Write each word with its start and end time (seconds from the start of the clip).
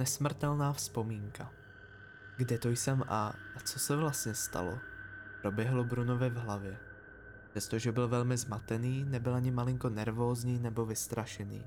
Nesmrtelná 0.00 0.72
vzpomínka. 0.72 1.52
Kde 2.36 2.58
to 2.58 2.68
jsem 2.68 3.04
a, 3.08 3.28
a 3.56 3.60
co 3.64 3.78
se 3.78 3.96
vlastně 3.96 4.34
stalo? 4.34 4.78
Proběhlo 5.42 5.84
Brunovi 5.84 6.30
v 6.30 6.36
hlavě. 6.36 6.78
Přestože 7.50 7.92
byl 7.92 8.08
velmi 8.08 8.36
zmatený, 8.36 9.04
nebyl 9.04 9.34
ani 9.34 9.50
malinko 9.50 9.88
nervózní 9.90 10.58
nebo 10.58 10.86
vystrašený. 10.86 11.66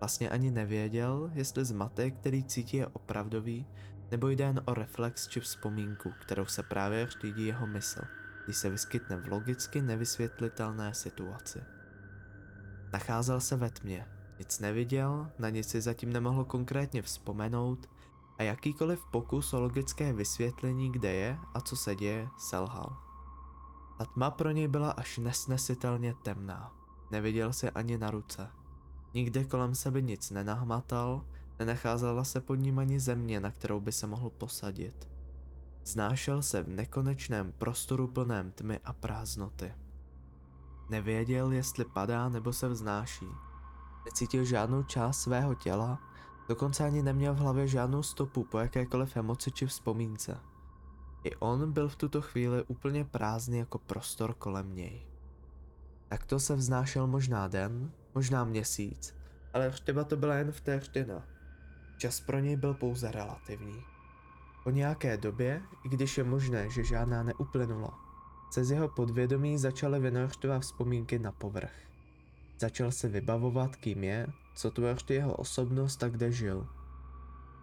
Vlastně 0.00 0.30
ani 0.30 0.50
nevěděl, 0.50 1.30
jestli 1.34 1.64
zmatek, 1.64 2.14
který 2.16 2.44
cítí, 2.44 2.76
je 2.76 2.86
opravdový, 2.86 3.66
nebo 4.10 4.28
jde 4.28 4.44
jen 4.44 4.60
o 4.64 4.74
reflex 4.74 5.28
či 5.28 5.40
vzpomínku, 5.40 6.12
kterou 6.20 6.46
se 6.46 6.62
právě 6.62 7.08
řídí 7.22 7.46
jeho 7.46 7.66
mysl, 7.66 8.02
když 8.44 8.56
se 8.56 8.70
vyskytne 8.70 9.16
v 9.16 9.28
logicky 9.28 9.82
nevysvětlitelné 9.82 10.94
situaci. 10.94 11.64
Nacházel 12.92 13.40
se 13.40 13.56
ve 13.56 13.70
tmě, 13.70 14.06
nic 14.38 14.58
neviděl, 14.58 15.30
na 15.38 15.50
nic 15.50 15.68
si 15.68 15.80
zatím 15.80 16.12
nemohl 16.12 16.44
konkrétně 16.44 17.02
vzpomenout 17.02 17.88
a 18.38 18.42
jakýkoliv 18.42 19.04
pokus 19.10 19.52
o 19.52 19.60
logické 19.60 20.12
vysvětlení, 20.12 20.92
kde 20.92 21.12
je 21.12 21.38
a 21.54 21.60
co 21.60 21.76
se 21.76 21.94
děje, 21.94 22.28
selhal. 22.38 22.96
Ta 23.98 24.04
tma 24.04 24.30
pro 24.30 24.50
něj 24.50 24.68
byla 24.68 24.90
až 24.90 25.18
nesnesitelně 25.18 26.14
temná. 26.22 26.72
Neviděl 27.10 27.52
se 27.52 27.70
ani 27.70 27.98
na 27.98 28.10
ruce. 28.10 28.50
Nikde 29.14 29.44
kolem 29.44 29.74
sebe 29.74 30.00
nic 30.00 30.30
nenahmatal, 30.30 31.24
nenacházela 31.58 32.24
se 32.24 32.40
pod 32.40 32.54
ním 32.54 32.78
ani 32.78 33.00
země, 33.00 33.40
na 33.40 33.50
kterou 33.50 33.80
by 33.80 33.92
se 33.92 34.06
mohl 34.06 34.30
posadit. 34.30 35.08
Znášel 35.84 36.42
se 36.42 36.62
v 36.62 36.68
nekonečném 36.68 37.52
prostoru 37.52 38.06
plném 38.06 38.50
tmy 38.50 38.80
a 38.84 38.92
prázdnoty. 38.92 39.74
Nevěděl, 40.90 41.52
jestli 41.52 41.84
padá 41.84 42.28
nebo 42.28 42.52
se 42.52 42.68
vznáší. 42.68 43.26
Necítil 44.06 44.44
žádnou 44.44 44.82
část 44.82 45.20
svého 45.20 45.54
těla, 45.54 45.98
dokonce 46.48 46.84
ani 46.84 47.02
neměl 47.02 47.34
v 47.34 47.38
hlavě 47.38 47.68
žádnou 47.68 48.02
stopu 48.02 48.44
po 48.44 48.58
jakékoliv 48.58 49.16
emoci 49.16 49.50
či 49.50 49.66
vzpomínce. 49.66 50.40
I 51.24 51.36
on 51.36 51.72
byl 51.72 51.88
v 51.88 51.96
tuto 51.96 52.22
chvíli 52.22 52.64
úplně 52.66 53.04
prázdný 53.04 53.58
jako 53.58 53.78
prostor 53.78 54.34
kolem 54.34 54.74
něj. 54.74 55.06
Takto 56.08 56.40
se 56.40 56.54
vznášel 56.54 57.06
možná 57.06 57.48
den, 57.48 57.92
možná 58.14 58.44
měsíc, 58.44 59.16
ale 59.54 59.70
třeba 59.70 60.04
to 60.04 60.16
byla 60.16 60.34
jen 60.34 60.52
vteřina. 60.52 61.22
Čas 61.98 62.20
pro 62.20 62.38
něj 62.38 62.56
byl 62.56 62.74
pouze 62.74 63.12
relativní. 63.12 63.84
Po 64.64 64.70
nějaké 64.70 65.16
době, 65.16 65.62
i 65.84 65.88
když 65.88 66.18
je 66.18 66.24
možné, 66.24 66.70
že 66.70 66.84
žádná 66.84 67.22
neuplynula, 67.22 67.98
se 68.50 68.64
z 68.64 68.70
jeho 68.70 68.88
podvědomí 68.88 69.58
začaly 69.58 70.00
vynořtovat 70.00 70.62
vzpomínky 70.62 71.18
na 71.18 71.32
povrch. 71.32 71.95
Začal 72.58 72.92
se 72.92 73.08
vybavovat, 73.08 73.76
kým 73.76 74.04
je, 74.04 74.26
co 74.54 74.70
tvoří 74.70 75.04
jeho 75.08 75.34
osobnost 75.34 76.02
a 76.02 76.08
kde 76.08 76.32
žil. 76.32 76.66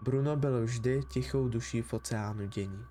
Bruno 0.02 0.36
byl 0.36 0.64
vždy 0.64 1.02
tichou 1.10 1.48
duší 1.48 1.82
v 1.82 1.94
oceánu 1.94 2.48
dění. 2.48 2.86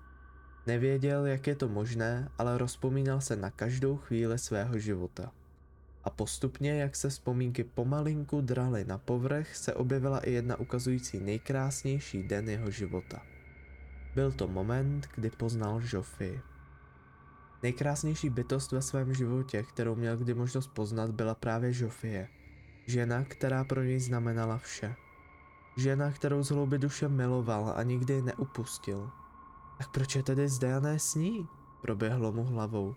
Nevěděl, 0.67 1.25
jak 1.25 1.47
je 1.47 1.55
to 1.55 1.69
možné, 1.69 2.29
ale 2.37 2.57
rozpomínal 2.57 3.21
se 3.21 3.35
na 3.35 3.51
každou 3.51 3.97
chvíli 3.97 4.39
svého 4.39 4.79
života. 4.79 5.31
A 6.03 6.09
postupně, 6.09 6.79
jak 6.81 6.95
se 6.95 7.09
vzpomínky 7.09 7.63
pomalinku 7.63 8.41
draly 8.41 8.85
na 8.85 8.97
povrch, 8.97 9.55
se 9.55 9.73
objevila 9.73 10.19
i 10.19 10.31
jedna 10.31 10.59
ukazující 10.59 11.19
nejkrásnější 11.19 12.23
den 12.23 12.49
jeho 12.49 12.71
života. 12.71 13.21
Byl 14.15 14.31
to 14.31 14.47
moment, 14.47 15.07
kdy 15.15 15.29
poznal 15.29 15.81
Joffy. 15.93 16.41
Nejkrásnější 17.63 18.29
bytost 18.29 18.71
ve 18.71 18.81
svém 18.81 19.13
životě, 19.13 19.63
kterou 19.63 19.95
měl 19.95 20.17
kdy 20.17 20.33
možnost 20.33 20.67
poznat, 20.67 21.11
byla 21.11 21.35
právě 21.35 21.71
Joffie. 21.73 22.27
Žena, 22.85 23.23
která 23.23 23.63
pro 23.63 23.83
něj 23.83 23.99
znamenala 23.99 24.57
vše. 24.57 24.95
Žena, 25.77 26.11
kterou 26.11 26.43
z 26.43 26.49
hlouby 26.49 26.77
duše 26.77 27.07
miloval 27.07 27.73
a 27.75 27.83
nikdy 27.83 28.21
neupustil. 28.21 29.09
Tak 29.77 29.91
proč 29.91 30.15
je 30.15 30.23
tedy 30.23 30.49
zde 30.49 30.75
a 30.75 30.79
ne 30.79 30.99
s 30.99 31.15
ní? 31.15 31.47
Proběhlo 31.81 32.31
mu 32.31 32.43
hlavou. 32.43 32.95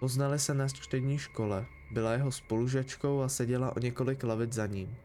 Poznali 0.00 0.38
se 0.38 0.54
na 0.54 0.68
střední 0.68 1.18
škole, 1.18 1.66
byla 1.90 2.12
jeho 2.12 2.32
spolužačkou 2.32 3.20
a 3.20 3.28
seděla 3.28 3.76
o 3.76 3.78
několik 3.78 4.24
lavic 4.24 4.52
za 4.52 4.66
ním. 4.66 4.96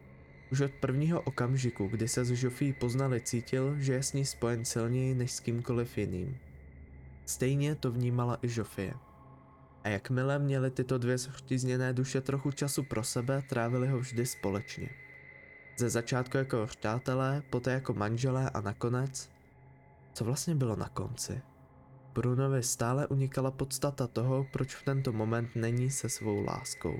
Už 0.52 0.60
od 0.60 0.70
prvního 0.80 1.20
okamžiku, 1.20 1.86
kdy 1.86 2.08
se 2.08 2.24
s 2.24 2.30
Žofí 2.30 2.72
poznali, 2.72 3.20
cítil, 3.20 3.74
že 3.78 3.92
je 3.92 4.02
s 4.02 4.12
ní 4.12 4.24
spojen 4.24 4.64
silněji 4.64 5.14
než 5.14 5.32
s 5.32 5.40
kýmkoliv 5.40 5.98
jiným. 5.98 6.36
Stejně 7.26 7.74
to 7.74 7.92
vnímala 7.92 8.38
i 8.42 8.48
Žofie. 8.48 8.94
A 9.84 9.88
jakmile 9.88 10.38
měli 10.38 10.70
tyto 10.70 10.98
dvě 10.98 11.18
zhřízněné 11.18 11.92
duše 11.92 12.20
trochu 12.20 12.50
času 12.52 12.82
pro 12.82 13.04
sebe, 13.04 13.42
trávili 13.48 13.88
ho 13.88 13.98
vždy 13.98 14.26
společně. 14.26 14.90
Ze 15.78 15.90
začátku 15.90 16.36
jako 16.36 16.66
přátelé, 16.66 17.42
poté 17.50 17.72
jako 17.72 17.94
manželé 17.94 18.50
a 18.50 18.60
nakonec, 18.60 19.30
co 20.12 20.24
vlastně 20.24 20.54
bylo 20.54 20.76
na 20.76 20.88
konci? 20.88 21.42
Brunovi 22.14 22.62
stále 22.62 23.06
unikala 23.06 23.50
podstata 23.50 24.06
toho, 24.06 24.46
proč 24.52 24.74
v 24.74 24.84
tento 24.84 25.12
moment 25.12 25.56
není 25.56 25.90
se 25.90 26.08
svou 26.08 26.44
láskou. 26.44 26.94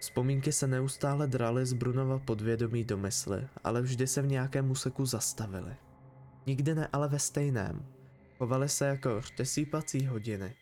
Vzpomínky 0.00 0.52
se 0.52 0.66
neustále 0.66 1.26
draly 1.26 1.66
z 1.66 1.72
Brunova 1.72 2.18
podvědomí 2.18 2.84
do 2.84 2.96
mysli, 2.96 3.48
ale 3.64 3.82
vždy 3.82 4.06
se 4.06 4.22
v 4.22 4.26
nějakém 4.26 4.70
úseku 4.70 5.06
zastavily. 5.06 5.76
Nikdy 6.46 6.74
ne 6.74 6.88
ale 6.92 7.08
ve 7.08 7.18
stejném. 7.18 7.95
Chovaly 8.38 8.68
se 8.68 8.86
jako 8.86 9.20
řtesípací 9.20 10.06
hodiny. 10.06 10.56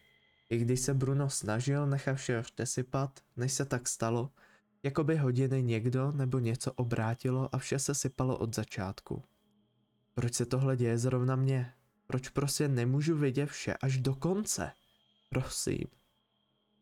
I 0.50 0.58
když 0.58 0.80
se 0.80 0.94
Bruno 0.94 1.30
snažil 1.30 1.86
nechat 1.86 2.14
vše 2.14 2.42
řtesypat, 2.42 3.20
než 3.36 3.52
se 3.52 3.64
tak 3.64 3.88
stalo, 3.88 4.30
jako 4.82 5.04
by 5.04 5.16
hodiny 5.16 5.62
někdo 5.62 6.12
nebo 6.12 6.38
něco 6.38 6.72
obrátilo 6.72 7.54
a 7.54 7.58
vše 7.58 7.78
se 7.78 7.94
sypalo 7.94 8.38
od 8.38 8.54
začátku. 8.54 9.22
Proč 10.14 10.34
se 10.34 10.46
tohle 10.46 10.76
děje 10.76 10.98
zrovna 10.98 11.36
mně? 11.36 11.72
Proč 12.06 12.28
prostě 12.28 12.68
nemůžu 12.68 13.16
vidět 13.16 13.46
vše 13.46 13.74
až 13.74 13.98
do 13.98 14.14
konce? 14.14 14.72
Prosím. 15.30 15.86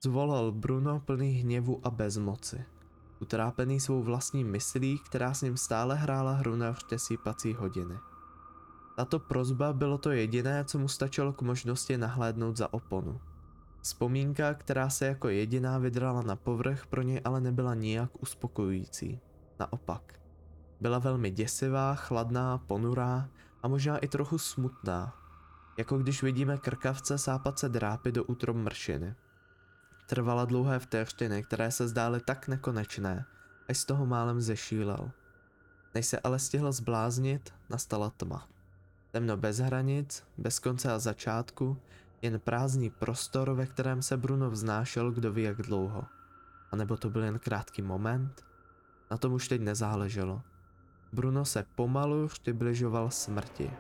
Zvolal 0.03 0.53
Bruno 0.53 1.01
plný 1.01 1.33
hněvu 1.33 1.81
a 1.87 1.91
bezmoci. 1.91 2.65
Utrápený 3.21 3.81
svou 3.81 4.03
vlastní 4.03 4.45
myslí, 4.45 4.99
která 4.99 5.35
s 5.35 5.43
ním 5.43 5.57
stále 5.57 5.97
hrála 5.97 6.33
hru 6.33 6.57
na 6.57 6.71
vřtesípací 6.71 7.55
hodiny. 7.55 7.95
Tato 8.97 9.19
prozba 9.19 9.73
bylo 9.73 9.99
to 9.99 10.11
jediné, 10.11 10.65
co 10.65 10.79
mu 10.79 10.89
stačilo 10.89 11.33
k 11.33 11.43
možnosti 11.43 11.99
nahlédnout 11.99 12.57
za 12.57 12.73
oponu. 12.73 13.21
Vzpomínka, 13.83 14.55
která 14.55 14.91
se 14.91 15.07
jako 15.07 15.29
jediná 15.29 15.79
vydrala 15.79 16.23
na 16.23 16.37
povrch, 16.37 16.87
pro 16.87 17.03
něj 17.03 17.21
ale 17.25 17.41
nebyla 17.41 17.75
nijak 17.75 18.11
uspokojující. 18.23 19.21
Naopak. 19.59 20.21
Byla 20.81 20.99
velmi 20.99 21.31
děsivá, 21.31 21.95
chladná, 21.95 22.59
ponurá 22.59 23.29
a 23.63 23.69
možná 23.69 23.99
i 23.99 24.09
trochu 24.09 24.39
smutná. 24.39 25.15
Jako 25.79 25.99
když 25.99 26.23
vidíme 26.23 26.59
krkavce 26.59 27.19
sápat 27.19 27.59
se 27.59 27.69
drápy 27.69 28.13
do 28.13 28.25
útrob 28.25 28.57
mršiny. 28.57 29.15
Trvala 30.07 30.45
dlouhé 30.45 30.79
vteřiny, 30.79 31.43
které 31.43 31.71
se 31.71 31.89
zdály 31.89 32.21
tak 32.21 32.49
nekonečné, 32.49 33.25
až 33.69 33.79
z 33.79 33.85
toho 33.85 34.07
málem 34.07 34.41
zešílel. 34.41 35.11
Než 35.95 36.07
se 36.07 36.21
ale 36.21 36.39
stihl 36.39 36.73
zbláznit, 36.73 37.55
nastala 37.71 38.11
tma. 38.11 38.49
Temno 39.13 39.37
bez 39.37 39.59
hranic, 39.59 40.25
bez 40.39 40.59
konce 40.59 40.93
a 40.93 40.99
začátku, 40.99 41.77
jen 42.23 42.41
prázdný 42.41 42.91
prostor, 42.91 43.53
ve 43.53 43.67
kterém 43.67 44.03
se 44.03 44.17
Bruno 44.17 44.51
vznášel 44.51 45.11
kdo 45.13 45.33
ví 45.33 45.43
jak 45.43 45.63
dlouho. 45.63 46.05
A 46.71 46.77
nebo 46.77 46.97
to 46.97 47.11
byl 47.11 47.23
jen 47.23 47.39
krátký 47.39 47.83
moment? 47.83 48.45
Na 49.11 49.17
tom 49.17 49.33
už 49.33 49.49
teď 49.49 49.61
nezáleželo. 49.61 50.43
Bruno 51.13 51.45
se 51.45 51.65
pomalu 51.75 52.29
přibližoval 52.29 53.11
smrti. 53.11 53.71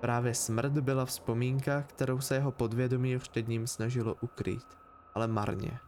Právě 0.00 0.34
smrt 0.34 0.72
byla 0.72 1.04
vzpomínka, 1.04 1.82
kterou 1.82 2.20
se 2.20 2.34
jeho 2.34 2.52
podvědomí 2.52 3.18
před 3.18 3.48
ním 3.48 3.66
snažilo 3.66 4.16
ukrýt, 4.20 4.66
ale 5.14 5.26
marně. 5.26 5.78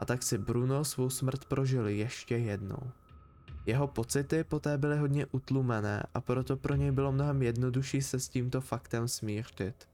A 0.00 0.04
tak 0.04 0.22
si 0.22 0.38
Bruno 0.38 0.84
svou 0.84 1.10
smrt 1.10 1.44
prožil 1.44 1.88
ještě 1.88 2.36
jednou. 2.36 2.92
Jeho 3.66 3.88
pocity 3.88 4.44
poté 4.44 4.78
byly 4.78 4.98
hodně 4.98 5.26
utlumené 5.26 6.02
a 6.14 6.20
proto 6.20 6.56
pro 6.56 6.74
něj 6.74 6.90
bylo 6.90 7.12
mnohem 7.12 7.42
jednodušší 7.42 8.02
se 8.02 8.20
s 8.20 8.28
tímto 8.28 8.60
faktem 8.60 9.08
smířit. 9.08 9.88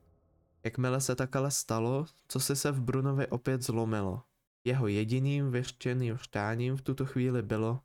Jakmile 0.64 1.00
se 1.00 1.16
tak 1.16 1.36
ale 1.36 1.50
stalo, 1.50 2.06
co 2.28 2.40
se 2.40 2.56
se 2.56 2.72
v 2.72 2.80
Brunovi 2.80 3.28
opět 3.28 3.62
zlomilo. 3.62 4.22
Jeho 4.64 4.86
jediným 4.86 5.50
vyřčeným 5.50 6.16
vštáním 6.16 6.76
v 6.76 6.82
tuto 6.82 7.06
chvíli 7.06 7.42
bylo, 7.42 7.82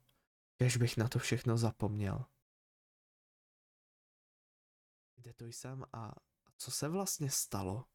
kež 0.58 0.78
bych 0.78 0.98
na 0.98 1.08
to 1.08 1.20
všechno 1.20 1.58
zapomněl. 1.58 2.26
Kde 5.16 5.34
to 5.34 5.46
jsem 5.46 5.86
a 5.94 6.16
co 6.58 6.72
se 6.72 6.90
vlastně 6.90 7.30
stalo? 7.30 7.86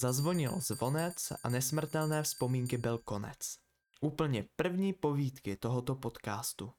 Zazvonil 0.00 0.60
zvonec 0.60 1.32
a 1.42 1.48
nesmrtelné 1.48 2.22
vzpomínky 2.22 2.78
byl 2.78 2.98
konec. 2.98 3.64
Úplně 4.04 4.44
první 4.56 4.92
povídky 4.92 5.56
tohoto 5.56 5.94
podcastu. 5.94 6.72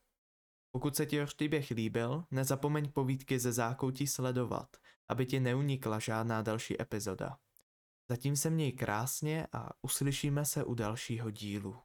Pokud 0.72 0.95
se 0.95 1.06
ti 1.06 1.16
jeho 1.16 1.27
příběh 1.27 1.69
líbil, 1.69 2.24
nezapomeň 2.31 2.92
povídky 2.92 3.39
ze 3.39 3.51
zákoutí 3.51 4.07
sledovat, 4.07 4.77
aby 5.07 5.25
ti 5.25 5.39
neunikla 5.39 6.00
žádná 6.00 6.42
další 6.42 6.81
epizoda. 6.81 7.38
Zatím 8.10 8.36
se 8.36 8.50
měj 8.50 8.72
krásně 8.72 9.48
a 9.51 9.69
uslyšíme 9.81 10.45
se 10.45 10.63
u 10.63 10.74
dalšího 10.74 11.31
dílu. 11.31 11.75